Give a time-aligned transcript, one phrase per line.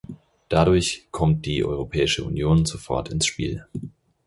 [0.49, 3.67] Dadurch kommt die Europäische Union sofort ins Spiel.